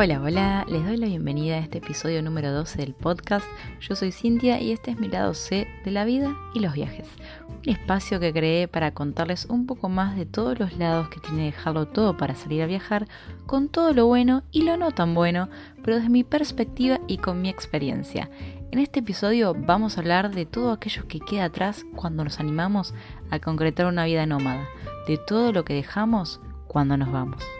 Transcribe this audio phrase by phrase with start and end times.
[0.00, 3.44] Hola, hola, les doy la bienvenida a este episodio número 12 del podcast.
[3.80, 7.08] Yo soy Cintia y este es mi lado C de la vida y los viajes.
[7.48, 11.46] Un espacio que creé para contarles un poco más de todos los lados que tiene
[11.46, 13.08] dejarlo todo para salir a viajar,
[13.46, 15.48] con todo lo bueno y lo no tan bueno,
[15.82, 18.30] pero desde mi perspectiva y con mi experiencia.
[18.70, 22.94] En este episodio vamos a hablar de todo aquello que queda atrás cuando nos animamos
[23.32, 24.64] a concretar una vida nómada,
[25.08, 27.57] de todo lo que dejamos cuando nos vamos.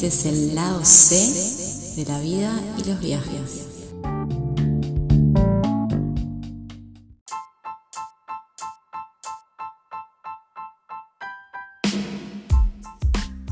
[0.00, 3.90] Este es el lado C de la vida y los viajes.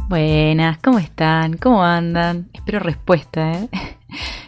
[0.09, 1.57] Buenas, ¿cómo están?
[1.57, 2.49] ¿Cómo andan?
[2.53, 3.69] Espero respuesta, ¿eh?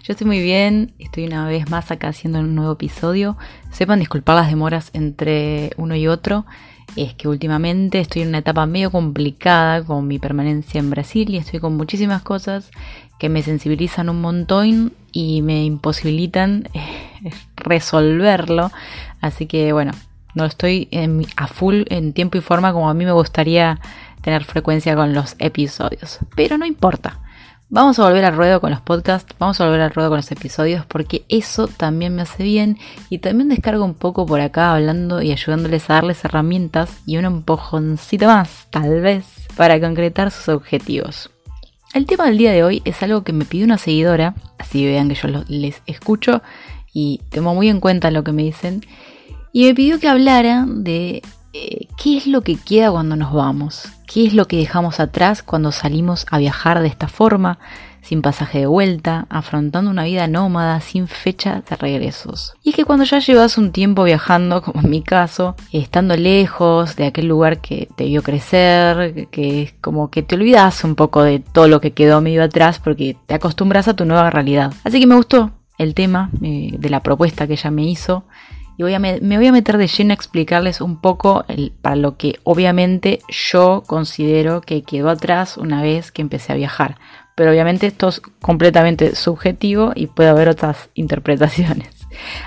[0.04, 3.36] Yo estoy muy bien, estoy una vez más acá haciendo un nuevo episodio.
[3.72, 6.46] Sepan disculpar las demoras entre uno y otro
[6.96, 11.36] es que últimamente estoy en una etapa medio complicada con mi permanencia en Brasil y
[11.36, 12.70] estoy con muchísimas cosas
[13.18, 18.70] que me sensibilizan un montón y me imposibilitan eh, resolverlo.
[19.20, 19.92] Así que bueno,
[20.34, 20.88] no estoy
[21.36, 23.80] a full en tiempo y forma como a mí me gustaría
[24.22, 26.18] tener frecuencia con los episodios.
[26.34, 27.20] Pero no importa.
[27.70, 30.32] Vamos a volver al ruedo con los podcasts, vamos a volver al ruedo con los
[30.32, 32.78] episodios porque eso también me hace bien
[33.10, 37.26] y también descargo un poco por acá hablando y ayudándoles a darles herramientas y un
[37.26, 41.28] empujoncito más, tal vez, para concretar sus objetivos.
[41.92, 45.10] El tema del día de hoy es algo que me pidió una seguidora, así vean
[45.10, 46.40] que yo les escucho
[46.94, 48.80] y tomo muy en cuenta lo que me dicen,
[49.52, 51.20] y me pidió que hablara de
[51.52, 53.88] eh, ¿qué es lo que queda cuando nos vamos?
[54.08, 57.58] ¿Qué es lo que dejamos atrás cuando salimos a viajar de esta forma,
[58.00, 62.54] sin pasaje de vuelta, afrontando una vida nómada sin fecha de regresos?
[62.64, 66.96] Y es que cuando ya llevas un tiempo viajando, como en mi caso, estando lejos
[66.96, 71.22] de aquel lugar que te vio crecer, que es como que te olvidas un poco
[71.22, 74.72] de todo lo que quedó medio atrás porque te acostumbras a tu nueva realidad.
[74.84, 78.24] Así que me gustó el tema eh, de la propuesta que ella me hizo
[78.78, 81.44] y me, voy a meter de lleno a explicarles un poco
[81.82, 86.96] para lo que obviamente yo considero que quedó atrás una vez que empecé a viajar.
[87.34, 91.88] Pero obviamente esto es completamente subjetivo y puede haber otras interpretaciones.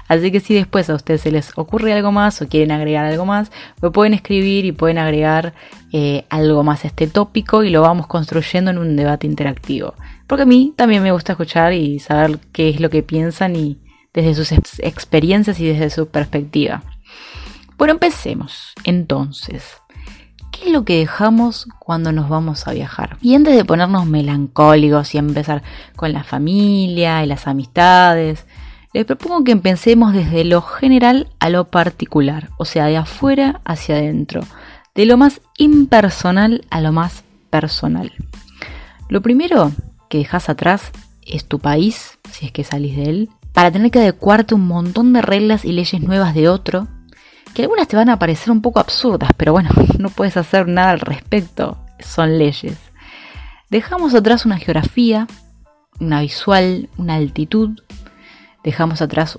[0.08, 3.26] Así que si después a ustedes se les ocurre algo más o quieren agregar algo
[3.26, 5.54] más, me pueden escribir y pueden agregar
[5.92, 9.96] eh, algo más a este tópico y lo vamos construyendo en un debate interactivo.
[10.28, 13.81] Porque a mí también me gusta escuchar y saber qué es lo que piensan y,
[14.14, 16.84] desde sus experiencias y desde su perspectiva.
[17.78, 18.74] Bueno, empecemos.
[18.84, 19.64] Entonces,
[20.52, 23.18] ¿qué es lo que dejamos cuando nos vamos a viajar?
[23.22, 25.64] Y antes de ponernos melancólicos y empezar
[25.96, 28.46] con la familia y las amistades,
[28.94, 33.96] les propongo que empecemos desde lo general a lo particular, o sea, de afuera hacia
[33.96, 34.42] adentro,
[34.94, 38.12] de lo más impersonal a lo más personal.
[39.08, 39.72] Lo primero
[40.10, 40.92] que dejas atrás
[41.26, 45.14] es tu país, si es que salís de él, para tener que adecuarte un montón
[45.14, 46.88] de reglas y leyes nuevas de otro,
[47.54, 49.70] que algunas te van a parecer un poco absurdas, pero bueno,
[50.00, 52.78] no puedes hacer nada al respecto, son leyes.
[53.70, 55.28] Dejamos atrás una geografía,
[56.00, 57.80] una visual, una altitud,
[58.64, 59.38] dejamos atrás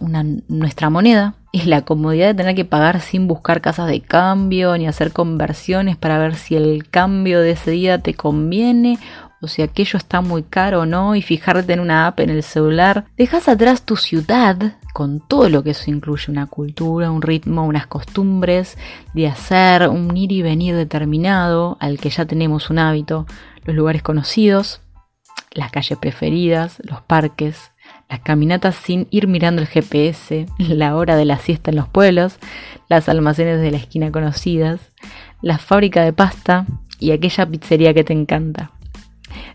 [0.48, 4.86] nuestra moneda y la comodidad de tener que pagar sin buscar casas de cambio ni
[4.86, 8.98] hacer conversiones para ver si el cambio de ese día te conviene
[9.42, 12.42] o si aquello está muy caro o no, y fijarte en una app en el
[12.42, 17.66] celular, dejas atrás tu ciudad con todo lo que eso incluye, una cultura, un ritmo,
[17.66, 18.78] unas costumbres
[19.14, 23.26] de hacer, un ir y venir determinado al que ya tenemos un hábito,
[23.64, 24.80] los lugares conocidos,
[25.50, 27.72] las calles preferidas, los parques,
[28.08, 32.38] las caminatas sin ir mirando el GPS, la hora de la siesta en los pueblos,
[32.88, 34.80] las almacenes de la esquina conocidas,
[35.40, 36.66] la fábrica de pasta
[36.98, 38.70] y aquella pizzería que te encanta.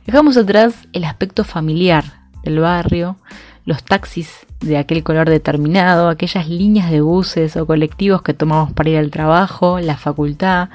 [0.07, 2.05] Dejamos atrás el aspecto familiar
[2.41, 3.17] del barrio,
[3.65, 8.89] los taxis de aquel color determinado, aquellas líneas de buses o colectivos que tomamos para
[8.89, 10.69] ir al trabajo, la facultad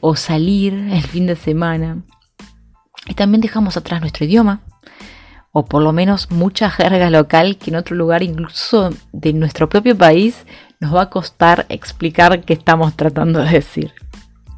[0.00, 1.98] o salir el fin de semana.
[3.06, 4.62] Y también dejamos atrás nuestro idioma,
[5.52, 9.98] o por lo menos mucha jerga local que en otro lugar, incluso de nuestro propio
[9.98, 10.46] país,
[10.80, 13.92] nos va a costar explicar qué estamos tratando de decir.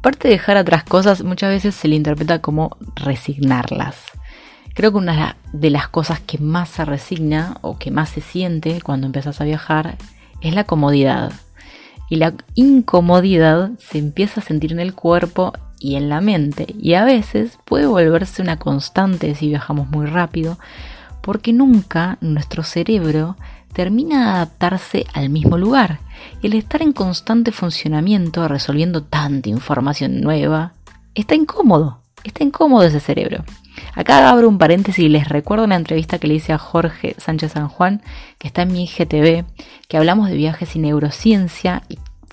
[0.05, 3.95] Aparte de dejar atrás cosas, muchas veces se le interpreta como resignarlas.
[4.75, 8.81] Creo que una de las cosas que más se resigna o que más se siente
[8.83, 9.97] cuando empiezas a viajar
[10.41, 11.33] es la comodidad.
[12.07, 16.67] Y la incomodidad se empieza a sentir en el cuerpo y en la mente.
[16.79, 20.59] Y a veces puede volverse una constante si viajamos muy rápido,
[21.23, 23.37] porque nunca nuestro cerebro
[23.73, 25.97] termina de adaptarse al mismo lugar.
[26.41, 30.73] El estar en constante funcionamiento, resolviendo tanta información nueva,
[31.15, 33.43] está incómodo, está incómodo ese cerebro.
[33.93, 37.53] Acá abro un paréntesis y les recuerdo una entrevista que le hice a Jorge Sánchez
[37.53, 38.01] San Juan,
[38.37, 39.45] que está en mi IGTV,
[39.87, 41.83] que hablamos de viajes y neurociencia,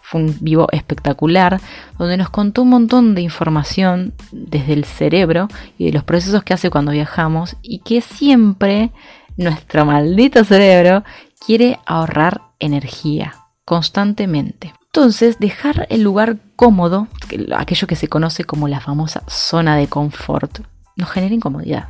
[0.02, 1.60] fue un vivo espectacular,
[1.98, 5.48] donde nos contó un montón de información desde el cerebro
[5.78, 8.90] y de los procesos que hace cuando viajamos, y que siempre
[9.36, 11.04] nuestro maldito cerebro
[11.44, 14.74] quiere ahorrar energía constantemente.
[14.86, 17.08] Entonces, dejar el lugar cómodo,
[17.56, 20.60] aquello que se conoce como la famosa zona de confort,
[20.96, 21.88] nos genera incomodidad.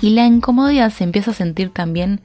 [0.00, 2.20] Y la incomodidad se empieza a sentir también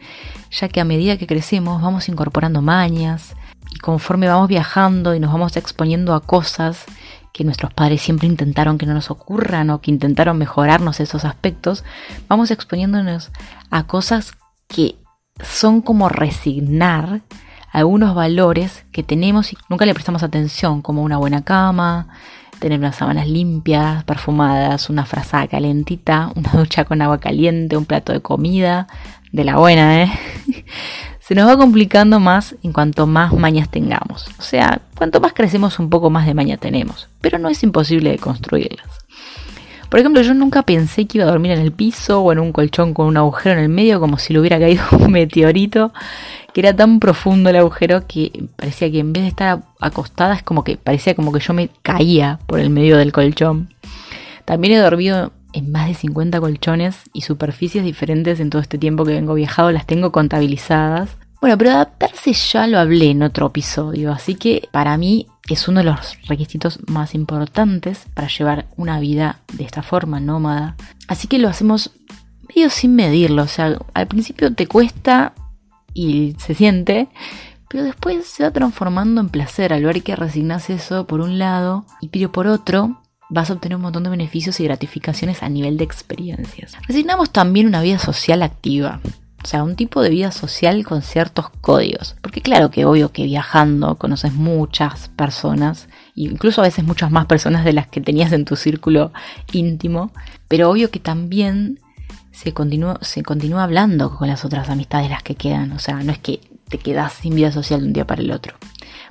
[0.51, 3.35] ya que a medida que crecemos vamos incorporando mañas
[3.71, 6.85] y conforme vamos viajando y nos vamos exponiendo a cosas
[7.33, 11.83] que nuestros padres siempre intentaron que no nos ocurran o que intentaron mejorarnos esos aspectos,
[12.27, 13.31] vamos exponiéndonos
[13.69, 14.33] a cosas
[14.67, 14.95] que
[15.41, 17.21] son como resignar
[17.71, 22.07] algunos valores que tenemos y nunca le prestamos atención, como una buena cama,
[22.59, 28.13] tener unas sábanas limpias, perfumadas, una frazada calentita, una ducha con agua caliente, un plato
[28.13, 28.87] de comida,
[29.31, 30.11] de la buena, ¿eh?
[31.19, 34.27] Se nos va complicando más en cuanto más mañas tengamos.
[34.37, 37.07] O sea, cuanto más crecemos, un poco más de maña tenemos.
[37.21, 39.01] Pero no es imposible de construirlas.
[39.91, 42.53] Por ejemplo, yo nunca pensé que iba a dormir en el piso o en un
[42.53, 45.93] colchón con un agujero en el medio como si le hubiera caído un meteorito,
[46.53, 50.43] que era tan profundo el agujero que parecía que en vez de estar acostada es
[50.43, 53.73] como que parecía como que yo me caía por el medio del colchón.
[54.45, 59.05] También he dormido en más de 50 colchones y superficies diferentes en todo este tiempo
[59.05, 61.17] que vengo viajado, las tengo contabilizadas.
[61.41, 65.79] Bueno, pero adaptarse ya lo hablé en otro episodio, así que para mí es uno
[65.79, 70.75] de los requisitos más importantes para llevar una vida de esta forma, nómada.
[71.07, 71.91] Así que lo hacemos
[72.47, 75.33] medio sin medirlo, o sea, al principio te cuesta
[75.93, 77.07] y se siente,
[77.69, 81.85] pero después se va transformando en placer al ver que resignas eso por un lado
[82.01, 85.77] y pero por otro vas a obtener un montón de beneficios y gratificaciones a nivel
[85.77, 86.73] de experiencias.
[86.85, 88.99] Resignamos también una vida social activa.
[89.43, 92.15] O sea, un tipo de vida social con ciertos códigos.
[92.21, 97.65] Porque claro que obvio que viajando conoces muchas personas, incluso a veces muchas más personas
[97.65, 99.11] de las que tenías en tu círculo
[99.51, 100.11] íntimo,
[100.47, 101.79] pero obvio que también
[102.31, 103.23] se continúa, se
[103.59, 105.71] hablando con las otras amistades las que quedan.
[105.73, 106.39] O sea, no es que
[106.69, 108.55] te quedas sin vida social de un día para el otro.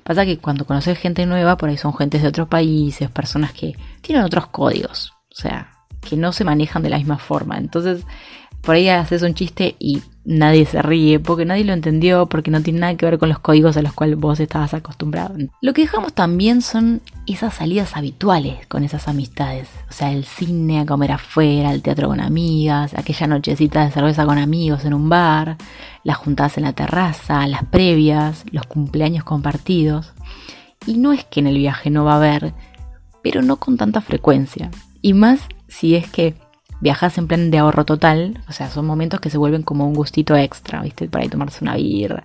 [0.03, 3.77] Pasa que cuando conoces gente nueva, por ahí son gentes de otros países, personas que
[4.01, 5.13] tienen otros códigos.
[5.31, 5.71] O sea,
[6.01, 7.59] que no se manejan de la misma forma.
[7.59, 8.05] Entonces,
[8.63, 12.63] por ahí haces un chiste y nadie se ríe porque nadie lo entendió, porque no
[12.63, 15.35] tiene nada que ver con los códigos a los cuales vos estabas acostumbrado.
[15.61, 19.69] Lo que dejamos también son esas salidas habituales con esas amistades.
[19.89, 24.27] O sea, el cine, a comer afuera, el teatro con amigas, aquella nochecita de cerveza
[24.27, 25.57] con amigos en un bar,
[26.05, 30.13] las juntadas en la terraza, las previas, los cumpleaños compartidos.
[30.87, 32.55] Y no es que en el viaje no va a haber,
[33.23, 34.71] pero no con tanta frecuencia.
[35.03, 36.35] Y más si es que
[36.81, 39.95] viajas en plan de ahorro total, o sea, son momentos que se vuelven como un
[39.95, 41.09] gustito extra, ¿viste?
[41.09, 42.25] Para ahí tomarse una birra,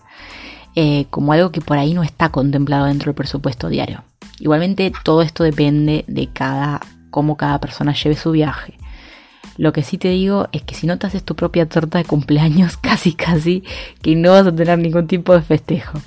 [0.75, 4.03] eh, como algo que por ahí no está contemplado dentro del presupuesto diario.
[4.39, 8.77] Igualmente todo esto depende de cada, cómo cada persona lleve su viaje.
[9.57, 12.05] Lo que sí te digo es que si no te haces tu propia torta de
[12.05, 13.63] cumpleaños, casi casi
[14.01, 15.99] que no vas a tener ningún tipo de festejo.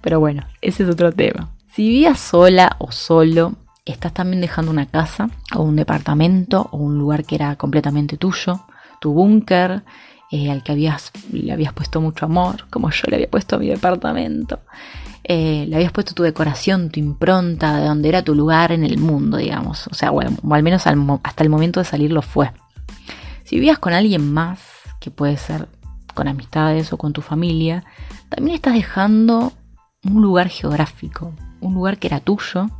[0.00, 1.50] Pero bueno, ese es otro tema.
[1.72, 6.98] Si vivías sola o solo, estás también dejando una casa o un departamento o un
[6.98, 8.60] lugar que era completamente tuyo,
[9.00, 9.82] tu búnker,
[10.30, 13.68] eh, al que le habías puesto mucho amor, como yo le había puesto a mi
[13.68, 14.60] departamento.
[15.24, 18.98] Eh, le habías puesto tu decoración, tu impronta, de donde era tu lugar en el
[18.98, 19.86] mundo, digamos.
[19.88, 22.52] O sea, bueno, o al menos hasta el momento de salir lo fue.
[23.44, 24.60] Si vivías con alguien más,
[25.00, 25.68] que puede ser
[26.14, 27.84] con amistades o con tu familia,
[28.28, 29.52] también estás dejando
[30.04, 32.70] un lugar geográfico, un lugar que era tuyo,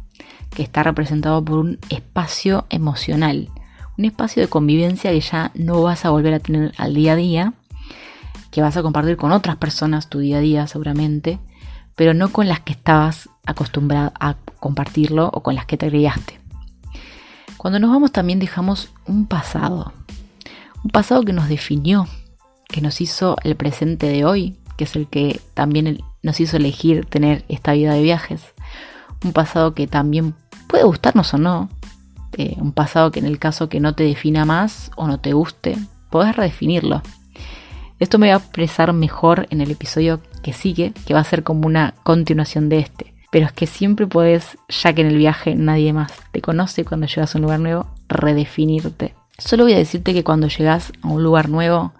[0.50, 3.48] que está representado por un espacio emocional,
[3.96, 7.16] un espacio de convivencia que ya no vas a volver a tener al día a
[7.16, 7.54] día,
[8.50, 11.38] que vas a compartir con otras personas tu día a día seguramente,
[11.96, 16.40] pero no con las que estabas acostumbrado a compartirlo o con las que te criaste.
[17.56, 19.92] Cuando nos vamos también dejamos un pasado,
[20.82, 22.08] un pasado que nos definió,
[22.68, 27.04] que nos hizo el presente de hoy, que es el que también nos hizo elegir
[27.04, 28.54] tener esta vida de viajes
[29.24, 30.34] un pasado que también
[30.66, 31.68] puede gustarnos o no,
[32.36, 35.32] eh, un pasado que en el caso que no te defina más o no te
[35.32, 35.76] guste,
[36.10, 37.02] podés redefinirlo.
[37.98, 41.42] Esto me va a expresar mejor en el episodio que sigue, que va a ser
[41.42, 43.12] como una continuación de este.
[43.30, 47.06] Pero es que siempre podés, ya que en el viaje nadie más te conoce cuando
[47.06, 49.14] llegas a un lugar nuevo, redefinirte.
[49.38, 51.92] Solo voy a decirte que cuando llegas a un lugar nuevo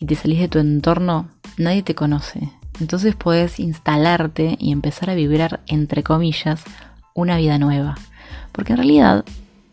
[0.00, 1.28] y te salís de tu entorno,
[1.58, 2.50] nadie te conoce.
[2.80, 6.62] Entonces puedes instalarte y empezar a vibrar, entre comillas,
[7.14, 7.96] una vida nueva.
[8.52, 9.24] Porque en realidad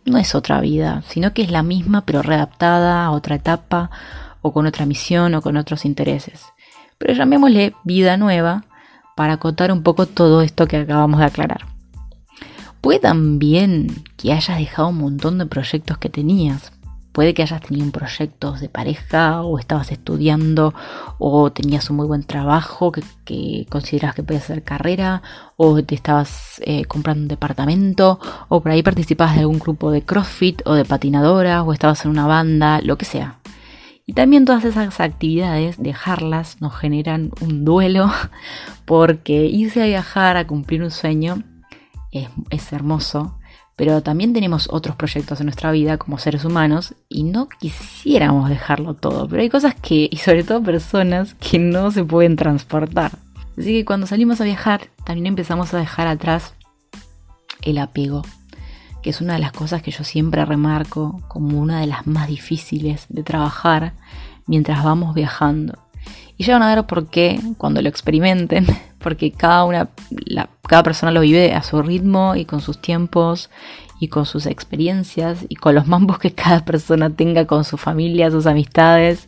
[0.06, 3.90] no es otra vida, sino que es la misma pero readaptada a otra etapa
[4.42, 6.46] o con otra misión o con otros intereses.
[6.98, 8.66] Pero llamémosle vida nueva
[9.16, 11.66] para acotar un poco todo esto que acabamos de aclarar.
[12.82, 16.72] Puede también que hayas dejado un montón de proyectos que tenías.
[17.12, 20.74] Puede que hayas tenido un proyecto de pareja o estabas estudiando
[21.18, 25.22] o tenías un muy buen trabajo que, que consideras que puede ser carrera
[25.58, 30.04] o te estabas eh, comprando un departamento o por ahí participabas de algún grupo de
[30.04, 33.42] CrossFit o de patinadora o estabas en una banda, lo que sea.
[34.06, 38.12] Y también todas esas actividades, dejarlas, nos generan un duelo,
[38.86, 41.44] porque irse a viajar a cumplir un sueño
[42.12, 43.38] es, hermoso,
[43.76, 48.94] pero también tenemos otros proyectos en nuestra vida como seres humanos y no quisiéramos dejarlo
[48.94, 53.12] todo, pero hay cosas que, y sobre todo personas, que no se pueden transportar.
[53.58, 56.54] Así que cuando salimos a viajar, también empezamos a dejar atrás
[57.62, 58.24] el apego,
[59.02, 62.28] que es una de las cosas que yo siempre remarco como una de las más
[62.28, 63.94] difíciles de trabajar
[64.48, 65.78] mientras vamos viajando.
[66.38, 68.66] Y ya van a ver por qué cuando lo experimenten,
[69.00, 69.90] porque cada, una,
[70.72, 73.50] cada persona lo vive a su ritmo y con sus tiempos
[74.00, 78.32] y con sus experiencias y con los mambos que cada persona tenga con su familia,
[78.32, 79.28] sus amistades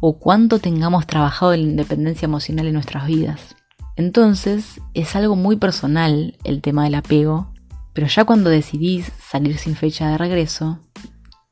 [0.00, 3.54] o cuánto tengamos trabajado en la independencia emocional en nuestras vidas.
[3.94, 7.52] Entonces es algo muy personal el tema del apego
[7.92, 10.80] pero ya cuando decidís salir sin fecha de regreso,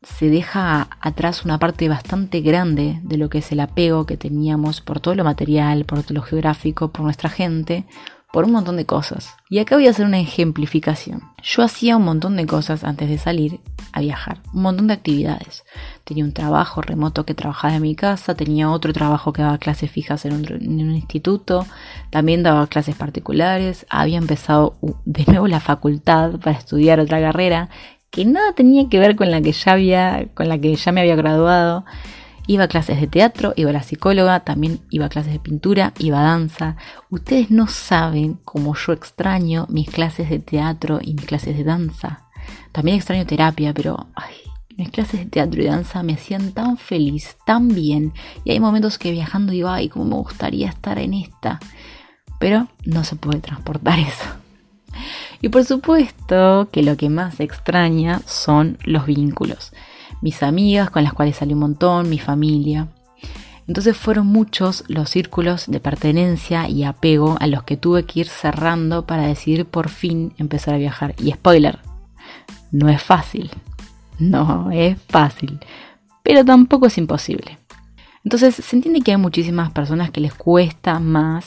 [0.03, 4.81] se deja atrás una parte bastante grande de lo que es el apego que teníamos
[4.81, 7.85] por todo lo material, por todo lo geográfico, por nuestra gente,
[8.33, 9.35] por un montón de cosas.
[9.49, 11.23] Y acá voy a hacer una ejemplificación.
[11.43, 13.61] Yo hacía un montón de cosas antes de salir
[13.93, 15.65] a viajar, un montón de actividades.
[16.05, 19.91] Tenía un trabajo remoto que trabajaba en mi casa, tenía otro trabajo que daba clases
[19.91, 21.67] fijas en un, instituto,
[22.11, 27.69] también daba clases particulares, había empezado de nuevo la facultad para estudiar otra carrera
[28.11, 31.01] que nada tenía que ver con la que ya había, con la que ya me
[31.01, 31.85] había graduado.
[32.47, 35.93] Iba a clases de teatro, iba a la psicóloga, también iba a clases de pintura,
[35.99, 36.77] iba a danza.
[37.11, 42.25] Ustedes no saben cómo yo extraño mis clases de teatro y mis clases de danza.
[42.73, 44.09] También extraño terapia, pero
[44.77, 48.13] mis clases de teatro y danza me hacían tan feliz, tan bien.
[48.45, 51.61] Y hay momentos que viajando digo, ay, cómo me gustaría estar en esta.
[52.39, 54.27] Pero no se puede transportar eso.
[55.41, 59.73] Y por supuesto que lo que más extraña son los vínculos
[60.21, 62.89] mis amigas con las cuales salí un montón, mi familia.
[63.67, 68.29] Entonces fueron muchos los círculos de pertenencia y apego a los que tuve que ir
[68.29, 71.15] cerrando para decidir por fin empezar a viajar.
[71.19, 71.79] Y spoiler,
[72.73, 73.51] no es fácil.
[74.19, 75.61] No es fácil.
[76.23, 77.59] Pero tampoco es imposible.
[78.25, 81.47] Entonces se entiende que hay muchísimas personas que les cuesta más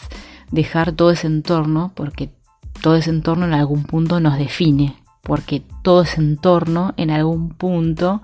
[0.49, 2.29] dejar todo ese entorno porque
[2.81, 4.95] todo ese entorno en algún punto nos define.
[5.21, 8.21] Porque todo ese entorno en algún punto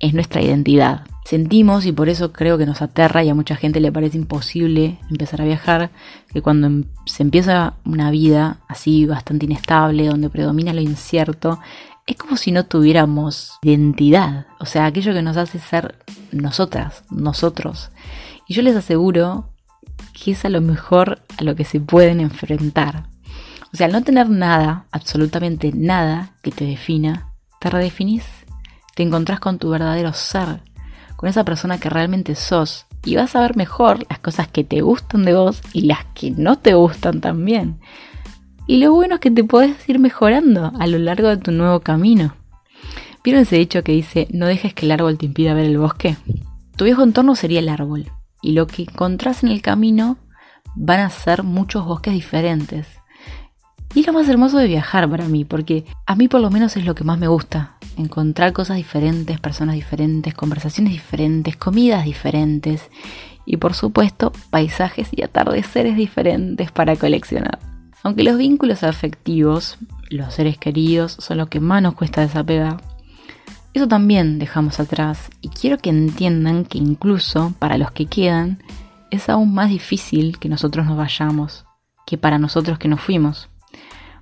[0.00, 1.02] es nuestra identidad.
[1.24, 4.98] Sentimos, y por eso creo que nos aterra y a mucha gente le parece imposible
[5.10, 5.90] empezar a viajar,
[6.32, 11.58] que cuando em, se empieza una vida así bastante inestable, donde predomina lo incierto,
[12.06, 15.98] es como si no tuviéramos identidad, o sea, aquello que nos hace ser
[16.32, 17.90] nosotras, nosotros.
[18.46, 19.50] Y yo les aseguro
[20.14, 23.08] que es a lo mejor a lo que se pueden enfrentar.
[23.72, 28.24] O sea, al no tener nada, absolutamente nada que te defina, te redefinís
[28.98, 30.60] te encontrás con tu verdadero ser,
[31.14, 34.80] con esa persona que realmente sos, y vas a ver mejor las cosas que te
[34.80, 37.78] gustan de vos y las que no te gustan también.
[38.66, 41.78] Y lo bueno es que te podés ir mejorando a lo largo de tu nuevo
[41.78, 42.34] camino.
[43.22, 46.16] ¿Vieron ese dicho que dice, no dejes que el árbol te impida ver el bosque?
[46.74, 48.10] Tu viejo entorno sería el árbol,
[48.42, 50.16] y lo que encontrás en el camino
[50.74, 52.88] van a ser muchos bosques diferentes.
[53.94, 56.76] Y es lo más hermoso de viajar para mí, porque a mí por lo menos
[56.76, 57.77] es lo que más me gusta.
[57.98, 62.88] Encontrar cosas diferentes, personas diferentes, conversaciones diferentes, comidas diferentes
[63.44, 67.58] y por supuesto paisajes y atardeceres diferentes para coleccionar.
[68.02, 69.78] Aunque los vínculos afectivos,
[70.10, 72.80] los seres queridos, son lo que más nos cuesta desapegar,
[73.74, 78.62] eso también dejamos atrás y quiero que entiendan que incluso para los que quedan
[79.10, 81.64] es aún más difícil que nosotros nos vayamos
[82.06, 83.50] que para nosotros que nos fuimos.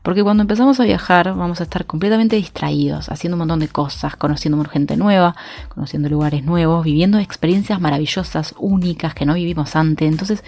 [0.06, 4.14] Porque cuando empezamos a viajar vamos a estar completamente distraídos, haciendo un montón de cosas,
[4.14, 5.34] conociendo gente nueva,
[5.68, 10.08] conociendo lugares nuevos, viviendo experiencias maravillosas, únicas que no vivimos antes.
[10.08, 10.44] Entonces,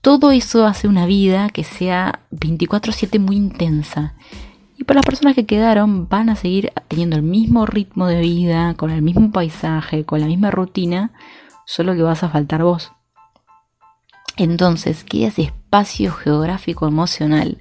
[0.00, 4.14] todo eso hace una vida que sea 24/7 muy intensa.
[4.78, 8.72] Y para las personas que quedaron van a seguir teniendo el mismo ritmo de vida,
[8.72, 11.12] con el mismo paisaje, con la misma rutina,
[11.66, 12.92] solo que vas a faltar vos.
[14.38, 17.58] Entonces queda ese espacio geográfico emocional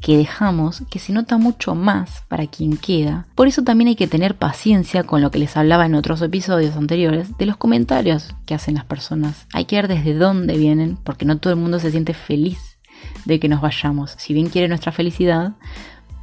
[0.00, 3.26] que dejamos que se nota mucho más para quien queda.
[3.34, 6.76] Por eso también hay que tener paciencia con lo que les hablaba en otros episodios
[6.76, 9.46] anteriores de los comentarios que hacen las personas.
[9.52, 12.78] Hay que ver desde dónde vienen porque no todo el mundo se siente feliz
[13.24, 14.14] de que nos vayamos.
[14.18, 15.54] Si bien quiere nuestra felicidad,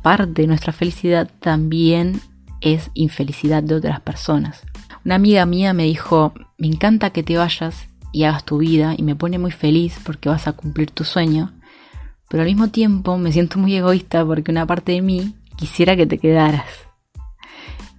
[0.02, 2.22] parte de nuestra felicidad también
[2.62, 4.62] es infelicidad de otras personas.
[5.04, 9.04] Una amiga mía me dijo, me encanta que te vayas y hagas tu vida y
[9.04, 11.52] me pone muy feliz porque vas a cumplir tu sueño,
[12.30, 16.06] pero al mismo tiempo me siento muy egoísta porque una parte de mí quisiera que
[16.06, 16.66] te quedaras.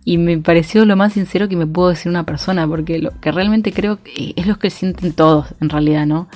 [0.05, 3.33] Y me pareció lo más sincero que me pudo decir una persona, porque lo que
[3.33, 6.29] realmente creo que es lo que sienten todos, en realidad, ¿no?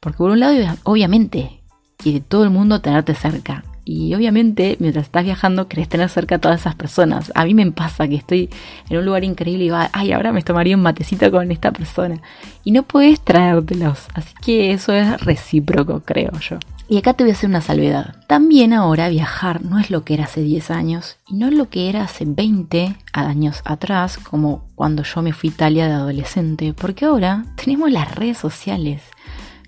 [0.00, 1.62] Porque por un lado, obviamente,
[1.98, 3.64] quiere todo el mundo tenerte cerca.
[3.84, 7.32] Y obviamente, mientras estás viajando, querés tener cerca a todas esas personas.
[7.34, 8.48] A mí me pasa que estoy
[8.88, 12.20] en un lugar increíble y va, ay, ahora me tomaría un matecito con esta persona.
[12.64, 14.06] Y no puedes traértelos.
[14.14, 16.58] Así que eso es recíproco, creo yo.
[16.88, 18.16] Y acá te voy a hacer una salvedad.
[18.26, 21.70] También ahora viajar no es lo que era hace 10 años y no es lo
[21.70, 26.74] que era hace 20 años atrás, como cuando yo me fui a Italia de adolescente,
[26.74, 29.00] porque ahora tenemos las redes sociales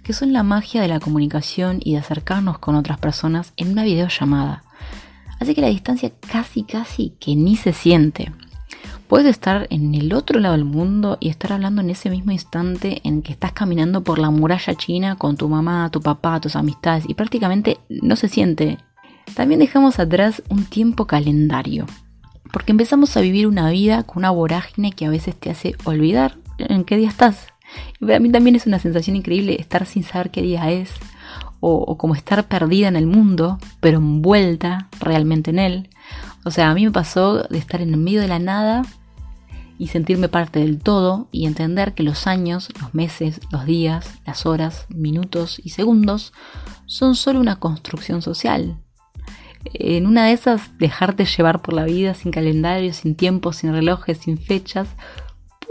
[0.05, 3.83] que son la magia de la comunicación y de acercarnos con otras personas en una
[3.83, 4.63] videollamada.
[5.41, 8.31] Así que la distancia casi casi que ni se siente.
[9.09, 13.01] Puedes estar en el otro lado del mundo y estar hablando en ese mismo instante
[13.05, 17.05] en que estás caminando por la muralla china con tu mamá, tu papá, tus amistades
[17.09, 18.79] y prácticamente no se siente.
[19.35, 21.87] También dejamos atrás un tiempo calendario,
[22.53, 26.37] porque empezamos a vivir una vida con una vorágine que a veces te hace olvidar
[26.59, 27.54] en qué día estás.
[28.01, 30.91] Y a mí también es una sensación increíble estar sin saber qué día es,
[31.61, 35.89] o, como estar perdida en el mundo, pero envuelta realmente en él.
[36.45, 38.83] O sea, a mí me pasó de estar en medio de la nada
[39.79, 44.45] y sentirme parte del todo y entender que los años, los meses, los días, las
[44.45, 46.35] horas, minutos y segundos
[46.87, 48.77] son solo una construcción social.
[49.65, 54.19] En una de esas, dejarte llevar por la vida sin calendario, sin tiempo, sin relojes,
[54.19, 54.89] sin fechas,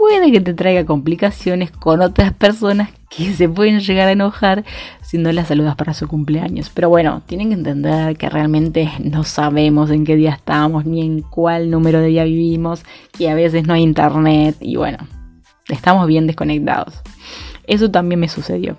[0.04, 4.62] puede que te traiga complicaciones con otras personas que se pueden llegar a enojar
[5.00, 6.70] si no las saludas para su cumpleaños.
[6.74, 11.22] Pero bueno, tienen que entender que realmente no sabemos en qué día estamos, ni en
[11.22, 12.84] cuál número de día vivimos,
[13.16, 14.98] que a veces no hay internet y bueno,
[15.70, 17.00] estamos bien desconectados.
[17.66, 18.76] Eso también me sucedió.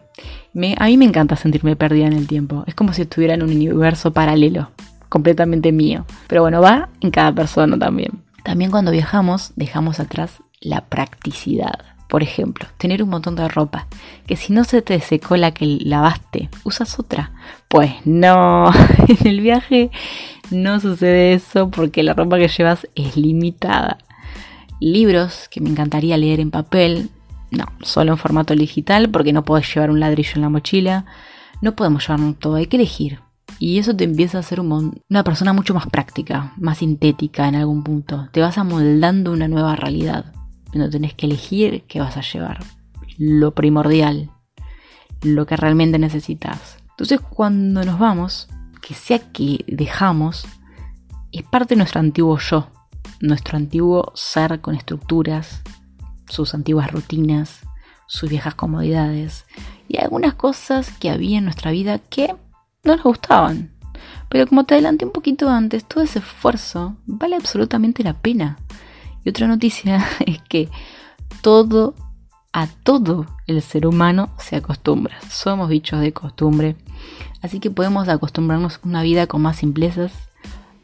[0.77, 2.63] a mí me encanta sentirme perdida en el tiempo.
[2.67, 4.69] Es como si estuviera en un universo paralelo,
[5.09, 6.05] completamente mío.
[6.27, 8.11] Pero bueno, va en cada persona también.
[8.43, 11.85] También cuando viajamos dejamos atrás la practicidad.
[12.07, 13.87] Por ejemplo, tener un montón de ropa,
[14.27, 17.31] que si no se te secó la que lavaste, usas otra.
[17.67, 18.71] Pues no,
[19.07, 19.89] en el viaje
[20.51, 23.97] no sucede eso porque la ropa que llevas es limitada.
[24.79, 27.09] Libros que me encantaría leer en papel,
[27.49, 31.05] no, solo en formato digital porque no puedes llevar un ladrillo en la mochila.
[31.61, 33.19] No podemos llevarnos todo, hay que elegir.
[33.57, 37.83] Y eso te empieza a hacer una persona mucho más práctica, más sintética en algún
[37.83, 38.27] punto.
[38.31, 40.34] Te vas amoldando una nueva realidad
[40.79, 42.59] no tenés que elegir qué vas a llevar.
[43.17, 44.31] Lo primordial,
[45.21, 46.77] lo que realmente necesitas.
[46.89, 48.47] Entonces cuando nos vamos,
[48.81, 50.45] que sea que dejamos,
[51.31, 52.69] es parte de nuestro antiguo yo,
[53.19, 55.61] nuestro antiguo ser con estructuras,
[56.29, 57.61] sus antiguas rutinas,
[58.07, 59.45] sus viejas comodidades
[59.87, 62.35] y algunas cosas que había en nuestra vida que
[62.83, 63.71] no nos gustaban.
[64.29, 68.57] Pero como te adelanté un poquito antes, todo ese esfuerzo vale absolutamente la pena.
[69.25, 70.69] Y otra noticia es que
[71.41, 71.95] todo,
[72.53, 75.19] a todo el ser humano se acostumbra.
[75.29, 76.75] Somos bichos de costumbre.
[77.41, 80.13] Así que podemos acostumbrarnos a una vida con más simplezas,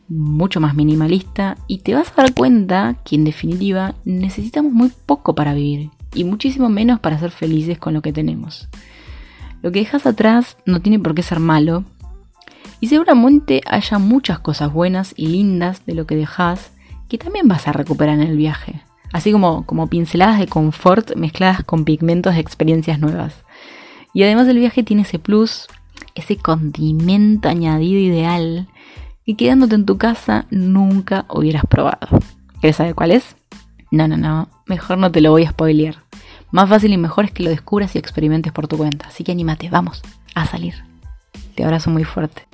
[0.10, 5.34] mucho más minimalista y te vas a dar cuenta que en definitiva necesitamos muy poco
[5.36, 8.67] para vivir y muchísimo menos para ser felices con lo que tenemos.
[9.62, 11.86] Lo que dejas atrás no tiene por qué ser malo
[12.80, 16.71] y seguramente haya muchas cosas buenas y lindas de lo que dejas
[17.12, 18.84] que también vas a recuperar en el viaje.
[19.12, 23.43] Así como, como pinceladas de confort mezcladas con pigmentos de experiencias nuevas.
[24.13, 25.67] Y además el viaje tiene ese plus,
[26.15, 28.69] ese condimento añadido ideal
[29.26, 32.08] que quedándote en tu casa nunca hubieras probado.
[32.62, 33.36] ¿Quieres saber cuál es?
[33.91, 35.97] No, no, no, mejor no te lo voy a spoilear.
[36.52, 39.10] Más fácil y mejor es que lo descubras y experimentes por tu cuenta.
[39.10, 40.02] Así que anímate, vamos
[40.34, 40.76] a salir.
[41.56, 42.47] Te abrazo muy fuerte.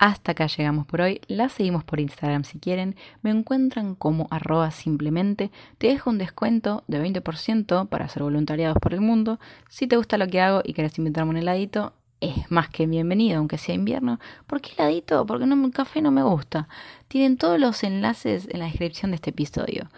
[0.00, 1.20] Hasta acá llegamos por hoy.
[1.28, 2.96] La seguimos por Instagram si quieren.
[3.20, 5.50] Me encuentran como arroba simplemente.
[5.76, 9.38] Te dejo un descuento de 20% para hacer voluntariados por el mundo.
[9.68, 13.36] Si te gusta lo que hago y querés invitarme un heladito, es más que bienvenido,
[13.36, 14.18] aunque sea invierno.
[14.46, 15.26] ¿Por qué heladito?
[15.26, 16.66] Porque no, el café no me gusta.
[17.08, 19.90] Tienen todos los enlaces en la descripción de este episodio.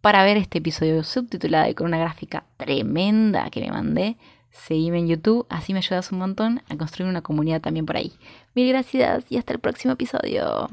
[0.00, 4.16] Para ver este episodio subtitulado y con una gráfica tremenda que me mandé,
[4.50, 8.12] seguime en YouTube, así me ayudas un montón a construir una comunidad también por ahí.
[8.54, 10.68] Mil gracias y hasta el próximo episodio.